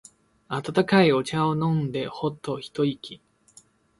[0.49, 3.21] 温かいお茶を飲んでホッと一息。